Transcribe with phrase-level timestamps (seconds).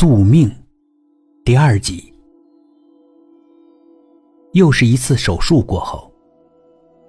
[0.00, 0.50] 宿命，
[1.44, 2.10] 第二集。
[4.54, 6.10] 又是一次手术过后，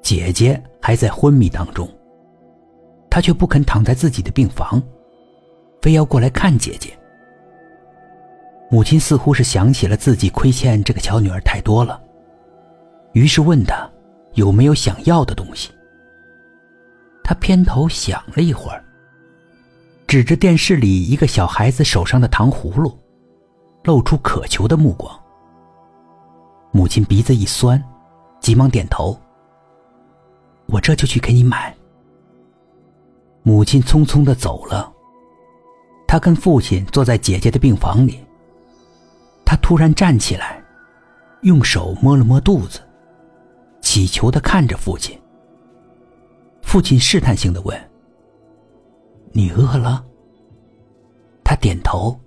[0.02, 1.90] 姐姐还在昏迷当中，
[3.10, 4.84] 她却不肯躺在自己的病房，
[5.82, 6.90] 非要过来看姐姐。
[8.70, 11.98] 母亲似乎是想起了自己亏欠这个小女儿太多了，
[13.14, 13.90] 于是问她
[14.34, 15.72] 有没有想要的东西。
[17.24, 18.84] 她偏头想了一会儿。
[20.12, 23.00] 指着电视里一个小孩子手上的糖葫芦，
[23.86, 25.10] 露出渴求的目光。
[26.74, 27.82] 母亲鼻子一酸，
[28.42, 29.18] 急忙点头
[30.68, 31.74] ：“我这就去给你买。”
[33.44, 34.92] 母亲匆匆的走了。
[36.06, 38.20] 他跟父亲坐在姐姐的病房里。
[39.46, 40.62] 他突然站起来，
[41.44, 42.82] 用手摸了摸肚子，
[43.80, 45.18] 乞求的看着父亲。
[46.64, 47.82] 父亲试探性的问。
[49.34, 50.04] 你饿了？
[51.72, 52.20] 点头。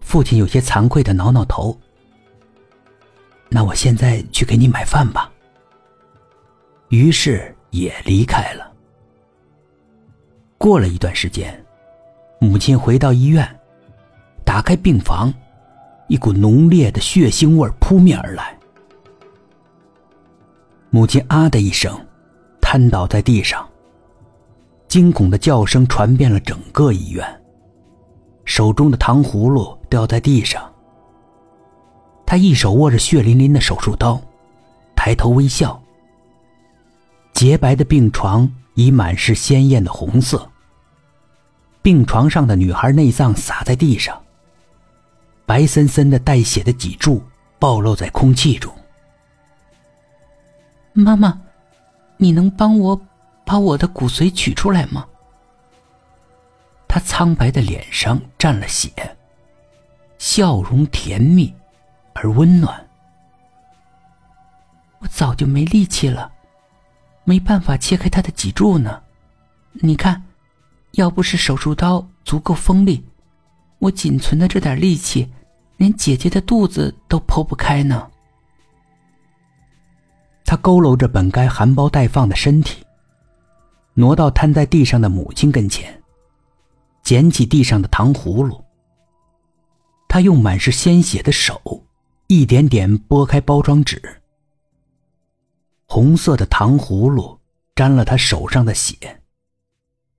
[0.00, 1.76] 父亲有些惭愧的挠挠头。
[3.48, 5.30] 那我现在去给你买饭吧。
[6.90, 8.72] 于是也离开了。
[10.56, 11.52] 过了一段时间，
[12.38, 13.44] 母亲回到医院，
[14.44, 15.34] 打开病房，
[16.06, 18.56] 一股浓烈的血腥味扑面而来。
[20.90, 21.98] 母亲啊的一声，
[22.60, 23.68] 瘫倒在地上。
[24.86, 27.42] 惊恐的叫声传遍了整个医院，
[28.48, 30.72] 手中的糖葫芦掉在地上。
[32.24, 34.18] 他一手握着血淋淋的手术刀，
[34.96, 35.78] 抬头微笑。
[37.34, 40.50] 洁白的病床已满是鲜艳的红色。
[41.82, 44.18] 病床上的女孩内脏洒在地上，
[45.44, 47.22] 白森森的带血的脊柱
[47.58, 48.72] 暴露在空气中。
[50.94, 51.38] 妈妈，
[52.16, 52.98] 你能帮我？
[53.44, 55.06] 把我的骨髓取出来吗？
[56.88, 58.90] 他苍白的脸上沾了血，
[60.18, 61.54] 笑容甜蜜
[62.14, 62.88] 而温暖。
[65.00, 66.32] 我早就没力气了，
[67.24, 69.00] 没办法切开他的脊柱呢。
[69.74, 70.24] 你看，
[70.92, 73.04] 要不是手术刀足够锋利，
[73.78, 75.30] 我仅存的这点力气，
[75.76, 78.10] 连姐姐的肚子都剖不开呢。
[80.44, 82.82] 他佝偻着本该含苞待放的身体。
[83.94, 86.02] 挪到瘫在地上的母亲跟前，
[87.08, 88.62] 捡起地上的糖葫芦。
[90.10, 91.58] 他用满是鲜血的手，
[92.26, 94.20] 一点点剥开包装纸。
[95.86, 97.40] 红色的糖葫芦
[97.74, 98.94] 沾了他手上的血，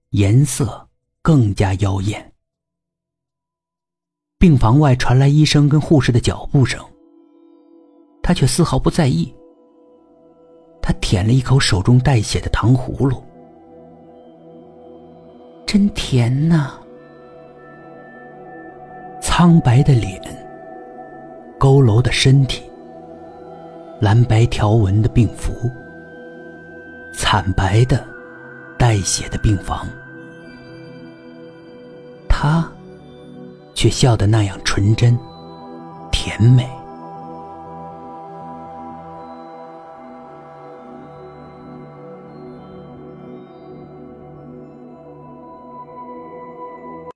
[0.10, 0.90] 颜色
[1.22, 2.34] 更加妖艳。
[4.40, 6.84] 病房外传来医生跟护士的脚步声，
[8.24, 9.32] 他却丝毫不在意。
[10.82, 13.24] 他舔了一口手中带血的糖葫芦。
[15.72, 16.72] 真甜呐！
[19.22, 20.20] 苍白的脸，
[21.60, 22.64] 佝偻的身体，
[24.00, 25.70] 蓝白条纹的病服，
[27.14, 28.04] 惨白的、
[28.80, 29.88] 带血的病房，
[32.28, 32.68] 他
[33.76, 35.16] 却笑得那样纯真、
[36.12, 36.68] 甜美。